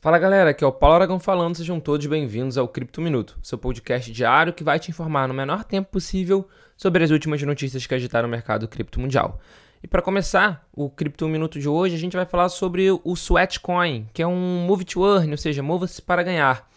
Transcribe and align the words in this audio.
Fala 0.00 0.16
galera, 0.16 0.50
aqui 0.50 0.62
é 0.62 0.66
o 0.66 0.70
Paulo 0.70 0.94
Aragão 0.94 1.18
falando, 1.18 1.56
sejam 1.56 1.80
todos 1.80 2.06
bem-vindos 2.06 2.56
ao 2.56 2.68
Cripto 2.68 3.00
Minuto, 3.00 3.36
seu 3.42 3.58
podcast 3.58 4.12
diário 4.12 4.52
que 4.52 4.62
vai 4.62 4.78
te 4.78 4.92
informar 4.92 5.26
no 5.26 5.34
menor 5.34 5.64
tempo 5.64 5.90
possível 5.90 6.46
sobre 6.76 7.02
as 7.02 7.10
últimas 7.10 7.42
notícias 7.42 7.84
que 7.84 7.92
agitaram 7.92 8.28
o 8.28 8.30
mercado 8.30 8.68
cripto 8.68 9.00
mundial. 9.00 9.40
E 9.82 9.88
para 9.88 10.00
começar 10.00 10.64
o 10.72 10.88
Cripto 10.88 11.26
Minuto 11.26 11.58
de 11.58 11.68
hoje, 11.68 11.96
a 11.96 11.98
gente 11.98 12.16
vai 12.16 12.24
falar 12.24 12.48
sobre 12.48 12.88
o 12.92 13.12
Sweatcoin, 13.12 14.06
que 14.14 14.22
é 14.22 14.26
um 14.26 14.64
Move 14.68 14.84
to 14.84 15.04
Earn, 15.04 15.32
ou 15.32 15.36
seja, 15.36 15.64
mova-se 15.64 16.00
para 16.00 16.22
ganhar. 16.22 16.70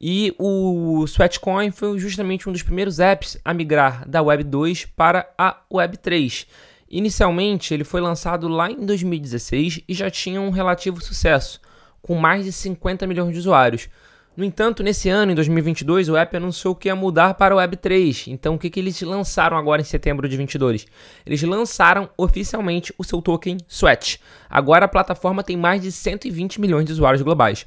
E 0.00 0.32
o 0.38 1.04
Sweatcoin 1.08 1.72
foi 1.72 1.98
justamente 1.98 2.48
um 2.48 2.52
dos 2.52 2.62
primeiros 2.62 3.00
apps 3.00 3.36
a 3.44 3.52
migrar 3.52 4.08
da 4.08 4.22
Web 4.22 4.44
2 4.44 4.84
para 4.84 5.28
a 5.36 5.60
Web 5.72 5.98
3. 5.98 6.46
Inicialmente, 6.88 7.74
ele 7.74 7.82
foi 7.82 8.00
lançado 8.00 8.46
lá 8.46 8.70
em 8.70 8.86
2016 8.86 9.80
e 9.88 9.92
já 9.92 10.08
tinha 10.08 10.40
um 10.40 10.50
relativo 10.50 11.02
sucesso 11.02 11.60
com 12.02 12.14
mais 12.14 12.44
de 12.44 12.52
50 12.52 13.06
milhões 13.06 13.32
de 13.32 13.38
usuários. 13.38 13.88
No 14.36 14.44
entanto, 14.44 14.82
nesse 14.82 15.08
ano, 15.08 15.32
em 15.32 15.34
2022, 15.34 16.08
o 16.08 16.16
app 16.16 16.36
anunciou 16.36 16.74
que 16.74 16.88
ia 16.88 16.94
mudar 16.94 17.34
para 17.34 17.54
o 17.54 17.58
Web3. 17.58 18.28
Então, 18.28 18.54
o 18.54 18.58
que, 18.58 18.70
que 18.70 18.78
eles 18.78 19.00
lançaram 19.02 19.56
agora 19.56 19.82
em 19.82 19.84
setembro 19.84 20.28
de 20.28 20.36
22? 20.36 20.86
Eles 21.26 21.42
lançaram 21.42 22.08
oficialmente 22.16 22.94
o 22.96 23.04
seu 23.04 23.20
token 23.20 23.58
Sweat. 23.68 24.20
Agora 24.48 24.84
a 24.84 24.88
plataforma 24.88 25.42
tem 25.42 25.56
mais 25.56 25.82
de 25.82 25.90
120 25.90 26.60
milhões 26.60 26.86
de 26.86 26.92
usuários 26.92 27.22
globais. 27.22 27.66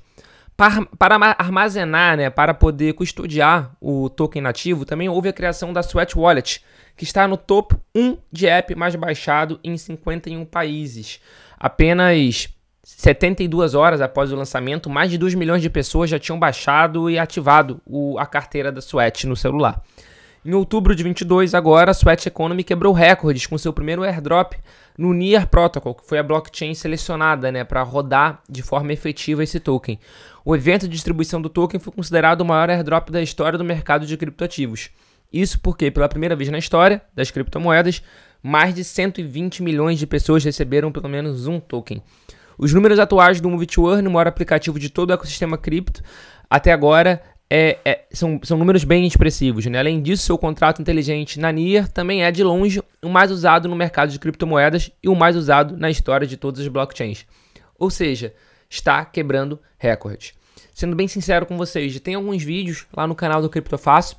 Para, 0.56 0.86
para 0.98 1.36
armazenar, 1.38 2.16
né, 2.16 2.30
para 2.30 2.54
poder 2.54 2.94
custodiar 2.94 3.76
o 3.81 4.09
token 4.09 4.42
nativo, 4.42 4.86
também 4.86 5.09
houve 5.09 5.28
a 5.30 5.34
criação 5.34 5.73
da 5.73 5.81
Sweat 5.81 6.18
Wallet, 6.18 6.64
que 6.95 7.04
está 7.04 7.28
no 7.28 7.38
topo 7.38 7.80
1 7.94 8.18
de 8.31 8.48
app 8.48 8.73
mais 8.76 8.95
baixado 8.95 9.59
em 9.64 9.76
51 9.78 10.45
países. 10.45 11.20
Apenas 11.59 12.50
72 12.84 13.76
horas 13.76 14.02
após 14.02 14.32
o 14.32 14.36
lançamento, 14.36 14.90
mais 14.90 15.10
de 15.10 15.18
2 15.18 15.36
milhões 15.36 15.62
de 15.62 15.70
pessoas 15.70 16.10
já 16.10 16.20
tinham 16.20 16.38
baixado 16.38 17.09
e 17.09 17.18
ativado 17.18 17.82
o, 17.86 18.20
a 18.20 18.26
carteira 18.26 18.73
da 18.73 18.82
Sweat 18.82 19.26
no 19.26 19.38
celular. 19.38 19.81
Em 20.45 20.53
outubro 20.53 20.94
de 20.94 21.02
22, 21.02 21.54
agora, 21.54 21.92
a 21.92 21.94
Sweat 21.94 22.28
Economy 22.28 22.66
quebrou 22.66 22.92
recordes 22.92 23.48
com 23.48 23.58
seu 23.58 23.72
primeiro 23.72 24.04
airdrop 24.04 24.56
no 24.98 25.14
Near 25.14 25.48
Protocol, 25.48 25.95
que 25.95 26.06
foi 26.06 26.20
a 26.20 26.23
blockchain 26.23 26.73
selecionada 26.73 27.50
né, 27.50 27.64
para 27.64 27.81
rodar 27.81 28.44
de 28.50 28.61
forma 28.61 28.92
efetiva 28.92 29.42
esse 29.42 29.61
token. 29.61 29.98
O 30.44 30.54
evento 30.54 30.81
de 30.81 30.89
distribuição 30.89 31.42
do 31.42 31.48
token 31.48 31.80
foi 31.80 31.94
considerado 31.94 32.42
o 32.42 32.45
maior 32.45 32.70
airdrop 32.70 33.09
da 33.09 33.22
história 33.22 33.58
do 33.58 33.64
mercado 33.64 34.06
de 34.06 34.17
criptoativos. 34.17 34.89
Isso 35.31 35.58
porque, 35.61 35.89
pela 35.89 36.09
primeira 36.09 36.36
vez 36.36 36.50
na 36.50 36.58
história 36.58 37.02
das 37.16 37.31
criptomoedas, 37.31 38.04
mais 38.42 38.76
de 38.76 38.84
120 38.84 39.64
milhões 39.64 39.98
de 39.98 40.06
pessoas 40.06 40.44
receberam 40.44 40.92
pelo 40.92 41.08
menos 41.08 41.48
um 41.48 41.61
token. 41.61 42.04
Os 42.58 42.73
números 42.73 43.00
atuais 43.00 43.40
do 43.42 43.50
Move 43.50 43.66
to 43.66 43.90
Earn, 43.90 44.08
o 44.08 44.12
maior 44.12 44.28
aplicativo 44.28 44.80
de 44.80 44.90
todo 44.90 45.09
o 45.09 45.14
ecossistema 45.14 45.58
cripto, 45.58 46.02
até 46.50 46.72
agora 46.72 47.22
é, 47.50 47.78
é, 47.86 48.06
são, 48.12 48.40
são 48.44 48.58
números 48.58 48.84
bem 48.84 49.06
expressivos. 49.06 49.66
Né? 49.66 49.80
Além 49.80 50.02
disso, 50.02 50.26
seu 50.26 50.38
contrato 50.38 50.82
inteligente 50.82 51.40
na 51.40 51.52
NIR 51.52 51.88
também 51.88 52.23
é, 52.23 52.32
de 52.32 52.44
longe, 52.44 52.82
o 53.02 53.10
mais 53.10 53.32
usado 53.32 53.68
no 53.68 53.76
mercado 53.76 54.12
de 54.12 54.20
criptomoedas 54.20 54.92
e 55.02 55.10
o 55.10 55.16
mais 55.16 55.36
usado 55.36 55.78
na 55.78 55.90
história 55.90 56.28
de 56.28 56.38
todas 56.38 56.62
as 56.62 56.68
blockchains. 56.68 57.26
Ou 57.78 57.90
seja, 57.90 58.34
está 58.70 59.04
quebrando 59.06 59.60
recordes. 59.78 60.34
Sendo 60.73 60.95
bem 60.95 61.08
sincero 61.08 61.45
com 61.45 61.58
vocês, 61.58 62.00
tem 62.00 62.16
alguns 62.16 62.42
vídeos 62.44 62.88
lá 62.95 63.06
no 63.06 63.14
canal 63.14 63.42
do 63.42 63.50
Criptofácil 63.50 64.17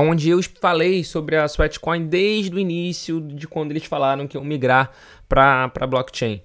onde 0.00 0.28
eu 0.28 0.40
falei 0.60 1.04
sobre 1.04 1.36
a 1.36 1.44
Sweatcoin 1.46 2.06
desde 2.06 2.54
o 2.54 2.58
início 2.58 3.20
de 3.20 3.46
quando 3.46 3.70
eles 3.70 3.84
falaram 3.84 4.26
que 4.26 4.36
iam 4.36 4.44
migrar 4.44 4.90
para 5.28 5.86
blockchain. 5.88 6.42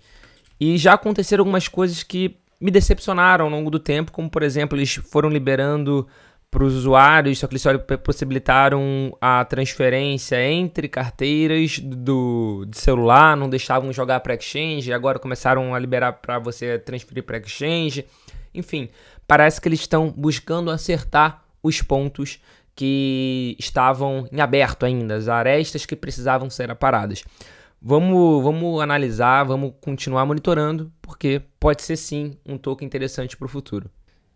E 0.59 0.77
já 0.77 0.93
aconteceram 0.93 1.41
algumas 1.41 1.67
coisas 1.67 2.03
que 2.03 2.37
me 2.59 2.69
decepcionaram 2.69 3.45
ao 3.45 3.51
longo 3.51 3.69
do 3.69 3.79
tempo, 3.79 4.11
como 4.11 4.29
por 4.29 4.43
exemplo, 4.43 4.77
eles 4.77 4.95
foram 4.95 5.29
liberando 5.29 6.07
para 6.51 6.63
os 6.63 6.73
usuários, 6.73 7.37
só 7.37 7.47
que 7.47 7.53
eles 7.53 7.61
só 7.61 7.77
possibilitaram 7.97 9.15
a 9.21 9.45
transferência 9.45 10.43
entre 10.43 10.87
carteiras 10.87 11.79
do, 11.79 12.65
de 12.67 12.77
celular, 12.77 13.37
não 13.37 13.47
deixavam 13.47 13.93
jogar 13.93 14.19
para 14.21 14.33
exchange, 14.33 14.91
agora 14.91 15.19
começaram 15.19 15.75
a 15.75 15.79
liberar 15.79 16.13
para 16.13 16.39
você 16.39 16.79
transferir 16.79 17.23
para 17.23 17.37
exchange. 17.37 18.05
Enfim, 18.53 18.89
parece 19.27 19.61
que 19.61 19.67
eles 19.67 19.81
estão 19.81 20.09
buscando 20.09 20.71
acertar 20.71 21.43
os 21.61 21.81
pontos 21.83 22.39
que 22.75 23.55
estavam 23.59 24.27
em 24.31 24.41
aberto 24.41 24.85
ainda, 24.85 25.15
as 25.15 25.27
arestas 25.27 25.85
que 25.85 25.95
precisavam 25.95 26.49
ser 26.49 26.71
aparadas. 26.71 27.23
Vamos, 27.81 28.43
vamos 28.43 28.81
analisar, 28.81 29.45
vamos 29.45 29.73
continuar 29.79 30.25
monitorando, 30.25 30.91
porque 31.01 31.41
pode 31.57 31.81
ser 31.81 31.95
sim 31.95 32.37
um 32.45 32.57
token 32.57 32.85
interessante 32.85 33.37
para 33.37 33.45
o 33.45 33.49
futuro. 33.49 33.89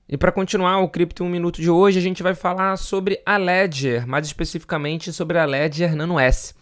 E 0.08 0.18
para 0.18 0.32
continuar 0.32 0.80
o 0.80 0.88
Cripto 0.88 1.26
1 1.26 1.30
Minuto 1.30 1.62
de 1.62 1.70
hoje, 1.70 2.00
a 2.00 2.02
gente 2.02 2.24
vai 2.24 2.34
falar 2.36 2.78
sobre 2.78 3.22
a 3.26 3.36
Ledger, 3.36 4.08
mais 4.08 4.26
especificamente 4.26 5.12
sobre 5.12 5.38
a 5.38 5.46
Ledger 5.46 5.94
Nano 5.94 6.18
S. 6.18 6.54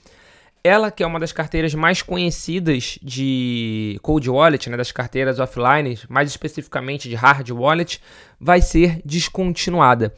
Ela, 0.63 0.89
que 0.89 1.03
é 1.03 1.07
uma 1.07 1.19
das 1.19 1.31
carteiras 1.31 1.73
mais 1.75 2.01
conhecidas 2.01 2.97
de 3.01 3.99
Cold 4.01 4.27
Wallet, 4.29 4.69
né, 4.69 4.77
das 4.77 4.91
carteiras 4.91 5.39
offline, 5.39 5.99
mais 6.09 6.29
especificamente 6.29 7.07
de 7.07 7.15
Hard 7.15 7.49
Wallet, 7.51 8.01
vai 8.39 8.61
ser 8.61 9.01
descontinuada. 9.05 10.13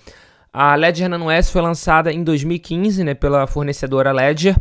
A 0.52 0.76
Ledger 0.76 1.10
Nano 1.10 1.30
S 1.30 1.52
foi 1.52 1.62
lançada 1.62 2.12
em 2.12 2.24
2015 2.24 3.04
né, 3.04 3.14
pela 3.14 3.48
fornecedora 3.48 4.14
Ledger 4.14 4.56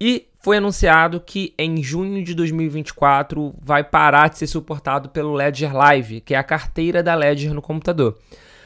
e 0.00 0.28
foi 0.46 0.58
anunciado 0.58 1.18
que 1.18 1.52
em 1.58 1.82
junho 1.82 2.22
de 2.22 2.32
2024 2.32 3.52
vai 3.60 3.82
parar 3.82 4.28
de 4.28 4.38
ser 4.38 4.46
suportado 4.46 5.08
pelo 5.08 5.34
Ledger 5.34 5.74
Live, 5.74 6.20
que 6.20 6.34
é 6.34 6.38
a 6.38 6.44
carteira 6.44 7.02
da 7.02 7.16
Ledger 7.16 7.52
no 7.52 7.60
computador. 7.60 8.16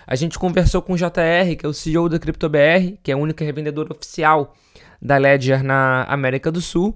A 0.07 0.15
gente 0.15 0.39
conversou 0.39 0.83
com 0.83 0.93
o 0.93 0.97
JR, 0.97 1.57
que 1.59 1.65
é 1.65 1.69
o 1.71 1.73
CEO 1.73 2.07
da 2.07 2.19
CryptoBR, 2.19 2.99
que 3.03 3.11
é 3.11 3.15
a 3.15 3.17
única 3.17 3.43
revendedora 3.43 3.95
oficial 3.95 4.55
da 5.01 5.17
Ledger 5.17 5.65
na 5.65 6.03
América 6.03 6.53
do 6.53 6.61
Sul, 6.61 6.95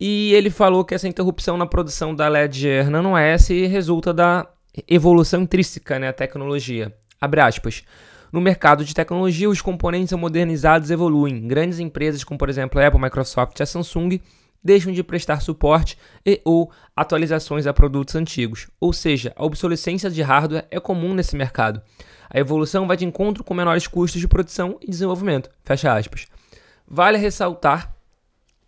e 0.00 0.32
ele 0.32 0.48
falou 0.48 0.82
que 0.82 0.94
essa 0.94 1.06
interrupção 1.06 1.58
na 1.58 1.66
produção 1.66 2.14
da 2.14 2.26
Ledger 2.26 2.88
Nano 2.88 3.18
S 3.18 3.66
resulta 3.66 4.14
da 4.14 4.46
evolução 4.88 5.42
intrínseca, 5.42 5.98
né, 5.98 6.10
tecnologia. 6.10 6.90
Abre 7.20 7.42
aspas. 7.42 7.84
No 8.36 8.42
mercado 8.42 8.84
de 8.84 8.92
tecnologia, 8.92 9.48
os 9.48 9.62
componentes 9.62 10.12
modernizados 10.12 10.90
evoluem. 10.90 11.48
Grandes 11.48 11.78
empresas, 11.78 12.22
como 12.22 12.36
por 12.36 12.50
exemplo 12.50 12.78
a 12.78 12.86
Apple, 12.86 13.00
Microsoft 13.00 13.58
e 13.58 13.62
a 13.62 13.66
Samsung, 13.66 14.20
deixam 14.62 14.92
de 14.92 15.02
prestar 15.02 15.40
suporte 15.40 15.96
e 16.22 16.42
ou 16.44 16.70
atualizações 16.94 17.66
a 17.66 17.72
produtos 17.72 18.14
antigos. 18.14 18.68
Ou 18.78 18.92
seja, 18.92 19.32
a 19.36 19.42
obsolescência 19.42 20.10
de 20.10 20.20
hardware 20.20 20.66
é 20.70 20.78
comum 20.78 21.14
nesse 21.14 21.34
mercado. 21.34 21.80
A 22.28 22.38
evolução 22.38 22.86
vai 22.86 22.98
de 22.98 23.06
encontro 23.06 23.42
com 23.42 23.54
menores 23.54 23.86
custos 23.86 24.20
de 24.20 24.28
produção 24.28 24.76
e 24.82 24.90
desenvolvimento. 24.90 25.48
Fecha 25.64 25.96
aspas. 25.96 26.26
Vale 26.86 27.16
ressaltar 27.16 27.96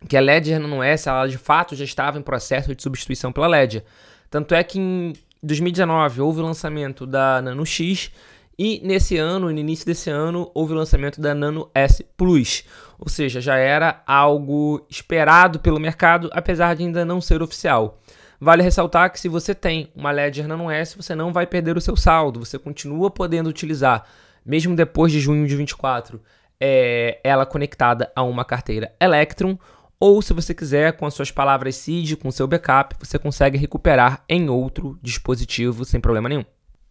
que 0.09 0.17
a 0.17 0.21
Ledger 0.21 0.59
não 0.61 0.83
é, 0.83 0.97
ela 1.05 1.27
de 1.27 1.37
fato 1.37 1.77
já 1.77 1.85
estava 1.85 2.19
em 2.19 2.23
processo 2.23 2.75
de 2.75 2.83
substituição 2.83 3.31
pela 3.31 3.47
Ledger. 3.47 3.85
Tanto 4.31 4.55
é 4.55 4.65
que 4.65 4.79
em 4.79 5.13
2019 5.43 6.23
houve 6.23 6.41
o 6.41 6.45
lançamento 6.45 7.07
da 7.07 7.43
Nano 7.43 7.67
X 7.67 8.11
e 8.59 8.81
nesse 8.85 9.17
ano, 9.17 9.53
no 9.53 9.59
início 9.59 9.87
desse 9.87 10.11
ano, 10.11 10.51
houve 10.53 10.73
o 10.73 10.77
lançamento 10.77 11.21
da 11.21 11.33
Nano 11.33 11.71
S 11.73 12.05
Plus, 12.17 12.65
ou 12.99 13.09
seja, 13.09 13.41
já 13.41 13.57
era 13.57 14.03
algo 14.05 14.85
esperado 14.91 15.61
pelo 15.61 15.79
mercado, 15.79 16.29
apesar 16.33 16.75
de 16.75 16.83
ainda 16.83 17.05
não 17.05 17.21
ser 17.21 17.41
oficial. 17.41 18.01
Vale 18.41 18.63
ressaltar 18.63 19.13
que 19.13 19.21
se 19.21 19.29
você 19.29 19.55
tem 19.55 19.93
uma 19.95 20.11
Ledger 20.11 20.49
Nano 20.49 20.71
S, 20.71 20.97
você 20.97 21.15
não 21.15 21.33
vai 21.33 21.47
perder 21.47 21.77
o 21.77 21.81
seu 21.81 21.97
saldo, 21.97 22.45
você 22.45 22.59
continua 22.59 23.11
podendo 23.11 23.49
utilizar, 23.49 24.05
mesmo 24.45 24.75
depois 24.75 25.13
de 25.13 25.21
junho 25.21 25.47
de 25.47 25.55
24, 25.55 26.21
é, 26.61 27.21
ela 27.23 27.47
conectada 27.47 28.11
a 28.15 28.25
uma 28.25 28.45
carteira 28.45 28.93
Electrum, 29.01 29.57
ou 30.01 30.21
se 30.21 30.33
você 30.33 30.53
quiser, 30.53 30.93
com 30.95 31.07
as 31.07 31.15
suas 31.15 31.31
palavras 31.31 31.77
seed, 31.77 32.17
com 32.17 32.31
seu 32.31 32.47
backup, 32.47 32.97
você 32.99 33.19
consegue 33.19 33.59
recuperar 33.59 34.25
em 34.29 34.49
outro 34.49 34.99
dispositivo 35.03 35.85
sem 35.85 36.01
problema 36.01 36.29
nenhum. 36.29 36.45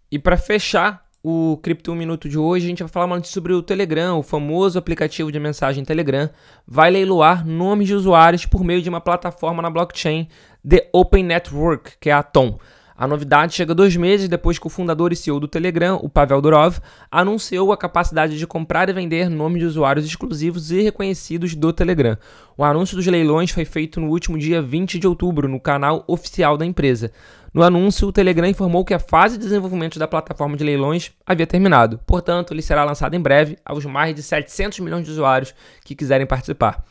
E 0.10 0.18
para 0.20 0.38
fechar 0.38 1.07
o 1.30 1.58
Cripto 1.58 1.92
1 1.92 1.96
Minuto 1.96 2.30
de 2.30 2.40
hoje, 2.40 2.66
a 2.66 2.70
gente 2.70 2.84
vai 2.84 2.88
falar 2.88 3.06
mais 3.06 3.28
sobre 3.28 3.52
o 3.52 3.62
Telegram, 3.62 4.18
o 4.18 4.24
famoso 4.24 4.80
aplicativo 4.80 5.30
de 5.30 5.38
mensagem 5.38 5.84
Telegram, 5.84 6.30
vai 6.66 6.90
leiloar 6.90 7.46
nomes 7.46 7.90
de 7.90 7.94
usuários 7.94 8.46
por 8.46 8.64
meio 8.64 8.82
de 8.82 8.88
uma 8.88 9.02
plataforma 9.02 9.62
na 9.62 9.70
blockchain 9.70 10.30
The 10.66 10.90
Open 10.94 11.26
Network, 11.26 11.98
que 12.00 12.10
é 12.10 12.14
a 12.14 12.24
Tom. 12.24 12.58
A 12.96 13.06
novidade 13.06 13.54
chega 13.54 13.76
dois 13.76 13.96
meses 13.98 14.30
depois 14.30 14.58
que 14.58 14.66
o 14.68 14.70
fundador 14.70 15.12
e 15.12 15.18
CEO 15.18 15.38
do 15.38 15.50
Telegram, 15.50 16.00
o 16.02 16.08
Pavel 16.08 16.42
Durov, 16.42 16.80
anunciou 17.12 17.74
a 17.74 17.78
capacidade 17.78 18.40
de 18.40 18.48
comprar 18.48 18.88
e 18.88 18.94
vender 18.94 19.30
nomes 19.30 19.60
de 19.60 19.66
usuários 19.66 20.06
exclusivos 20.06 20.72
e 20.72 20.82
reconhecidos 20.82 21.54
do 21.54 21.74
Telegram. 21.74 22.18
O 22.58 22.64
anúncio 22.64 22.96
dos 22.96 23.06
leilões 23.06 23.52
foi 23.52 23.66
feito 23.66 24.00
no 24.00 24.08
último 24.08 24.38
dia 24.38 24.62
20 24.62 24.98
de 24.98 25.06
outubro 25.06 25.50
no 25.50 25.60
canal 25.60 26.06
oficial 26.08 26.58
da 26.58 26.66
empresa. 26.66 27.12
No 27.58 27.64
anúncio, 27.64 28.08
o 28.08 28.12
Telegram 28.12 28.48
informou 28.48 28.86
que 28.86 28.94
a 28.94 29.00
fase 29.00 29.36
de 29.36 29.46
desenvolvimento 29.46 29.98
da 29.98 30.08
plataforma 30.08 30.56
de 30.56 30.64
leilões 30.64 31.12
havia 31.26 31.48
terminado. 31.48 32.00
Portanto, 32.06 32.54
ele 32.54 32.62
será 32.62 32.84
lançado 32.84 33.16
em 33.16 33.20
breve 33.20 33.58
aos 33.66 33.84
mais 33.84 34.14
de 34.14 34.22
700 34.22 34.80
milhões 34.80 35.06
de 35.06 35.12
usuários 35.12 35.56
que 35.84 35.96
quiserem 35.96 36.28
participar. 36.28 36.86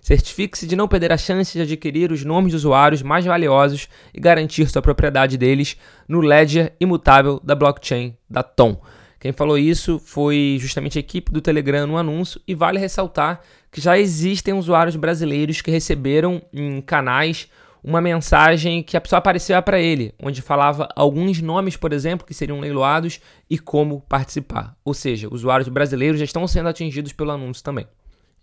Certifique-se 0.00 0.68
de 0.68 0.76
não 0.76 0.86
perder 0.86 1.10
a 1.10 1.16
chance 1.16 1.52
de 1.52 1.62
adquirir 1.62 2.12
os 2.12 2.24
nomes 2.24 2.50
de 2.50 2.56
usuários 2.56 3.02
mais 3.02 3.24
valiosos 3.24 3.88
e 4.14 4.20
garantir 4.20 4.70
sua 4.70 4.80
propriedade 4.80 5.36
deles 5.36 5.76
no 6.06 6.20
ledger 6.20 6.72
imutável 6.78 7.40
da 7.42 7.56
blockchain 7.56 8.16
da 8.30 8.44
Tom. 8.44 8.80
Quem 9.18 9.32
falou 9.32 9.58
isso 9.58 9.98
foi 9.98 10.58
justamente 10.60 10.96
a 10.96 11.00
equipe 11.00 11.32
do 11.32 11.40
Telegram 11.40 11.88
no 11.88 11.98
anúncio 11.98 12.40
e 12.46 12.54
vale 12.54 12.78
ressaltar 12.78 13.40
que 13.72 13.80
já 13.80 13.98
existem 13.98 14.54
usuários 14.54 14.94
brasileiros 14.94 15.60
que 15.60 15.72
receberam 15.72 16.40
em 16.52 16.80
canais 16.80 17.48
uma 17.86 18.00
mensagem 18.00 18.82
que 18.82 18.96
a 18.96 19.00
pessoa 19.00 19.18
apareceu 19.18 19.62
para 19.62 19.80
ele, 19.80 20.12
onde 20.20 20.42
falava 20.42 20.88
alguns 20.96 21.40
nomes, 21.40 21.76
por 21.76 21.92
exemplo, 21.92 22.26
que 22.26 22.34
seriam 22.34 22.58
leiloados 22.58 23.20
e 23.48 23.60
como 23.60 24.00
participar. 24.08 24.76
Ou 24.84 24.92
seja, 24.92 25.28
usuários 25.30 25.68
brasileiros 25.68 26.18
já 26.18 26.24
estão 26.24 26.48
sendo 26.48 26.68
atingidos 26.68 27.12
pelo 27.12 27.30
anúncio 27.30 27.62
também. 27.62 27.86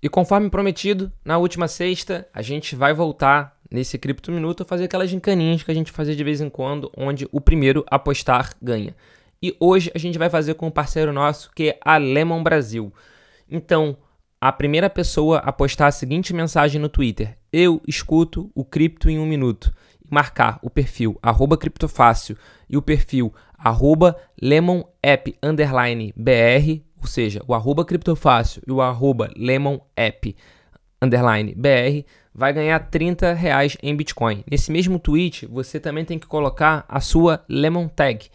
E 0.01 0.07
conforme 0.07 0.50
prometido, 0.50 1.12
na 1.25 1.38
última 1.38 1.68
sexta, 1.68 2.25
a 2.34 2.42
gente 2.42 2.74
vai 2.74 2.94
voltar 2.94 3.57
nesse 3.69 3.98
Cripto 3.98 4.31
Minuto 4.31 4.63
a 4.63 4.66
fazer 4.66 4.86
aquelas 4.86 5.10
gincaninhas 5.10 5.62
que 5.62 5.72
a 5.72 5.75
gente 5.75 5.92
fazia 5.92 6.16
de 6.16 6.24
vez 6.24 6.39
em 6.39 6.50
quando, 6.50 6.89
onde 6.96 7.28
o 7.30 7.42
primeiro 7.42 7.84
apostar 7.92 8.54
ganha. 8.62 8.96
E 9.42 9.54
hoje 9.60 9.92
a 9.94 9.98
gente 9.98 10.18
vai 10.18 10.30
fazer 10.30 10.54
com 10.54 10.68
um 10.68 10.72
parceiro 10.72 11.12
nosso 11.12 11.51
que 11.54 11.72
é 11.72 11.80
a 11.84 11.98
Lemon 11.98 12.42
Brasil. 12.42 12.94
Então, 13.51 13.98
a 14.45 14.51
primeira 14.51 14.90
pessoa 14.90 15.38
a 15.38 15.54
postar 15.54 15.88
a 15.88 15.92
seguinte 15.92 16.34
mensagem 16.34 16.81
no 16.81 16.90
Twitter: 16.90 17.38
Eu 17.51 17.81
escuto 17.88 18.51
o 18.54 18.66
cripto 18.66 19.10
em 19.10 19.18
um 19.18 19.25
minuto. 19.25 19.74
E 20.04 20.13
marcar 20.13 20.60
o 20.62 20.69
perfil 20.69 21.18
arroba 21.24 21.57
criptofácil 21.57 22.38
e 22.69 22.75
o 22.75 22.81
perfil 22.81 23.34
arroba 23.57 24.18
lemonapp 24.42 25.34
underline 25.42 26.13
br, 26.18 26.81
ou 27.00 27.07
seja, 27.07 27.42
o 27.48 27.54
arroba 27.54 27.86
criptofácil 27.86 28.62
e 28.68 28.72
o 28.74 28.81
arroba 28.81 29.31
lemonapp 29.38 30.36
underline 31.01 31.56
br, 31.56 32.06
vai 32.36 32.51
ganhar 32.51 32.80
30 32.80 33.31
reais 33.31 33.78
em 33.81 33.96
Bitcoin. 33.96 34.44
Nesse 34.51 34.74
mesmo 34.74 35.00
tweet, 35.00 35.46
você 35.46 35.80
também 35.80 36.04
tem 36.04 36.19
que 36.19 36.28
colocar 36.28 36.84
a 36.89 37.00
sua 37.00 37.46
Lemon 37.48 37.88
Tag, 37.88 38.30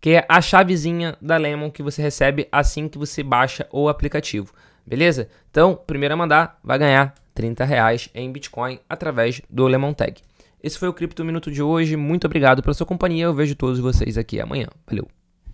que 0.00 0.10
é 0.10 0.26
a 0.28 0.40
chavezinha 0.40 1.16
da 1.22 1.36
Lemon 1.36 1.70
que 1.70 1.84
você 1.84 2.02
recebe 2.02 2.48
assim 2.50 2.88
que 2.88 2.98
você 2.98 3.22
baixa 3.22 3.68
o 3.70 3.88
aplicativo. 3.88 4.52
Beleza? 4.86 5.28
Então, 5.50 5.78
primeiro 5.86 6.14
a 6.14 6.16
mandar 6.16 6.58
vai 6.62 6.78
ganhar 6.78 7.14
30 7.34 7.64
reais 7.64 8.08
em 8.14 8.30
Bitcoin 8.30 8.78
através 8.88 9.40
do 9.48 9.66
Lemon 9.66 9.92
Tag. 9.92 10.20
Esse 10.62 10.78
foi 10.78 10.88
o 10.88 10.92
Cripto 10.92 11.24
Minuto 11.24 11.50
de 11.50 11.62
hoje. 11.62 11.96
Muito 11.96 12.26
obrigado 12.26 12.62
pela 12.62 12.74
sua 12.74 12.86
companhia. 12.86 13.24
Eu 13.24 13.34
vejo 13.34 13.56
todos 13.56 13.80
vocês 13.80 14.16
aqui 14.16 14.40
amanhã. 14.40 14.68
Valeu! 14.86 15.21